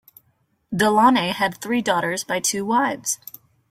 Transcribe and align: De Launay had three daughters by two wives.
De 0.75 0.89
Launay 0.89 1.31
had 1.31 1.57
three 1.61 1.79
daughters 1.79 2.23
by 2.23 2.39
two 2.39 2.65
wives. 2.65 3.19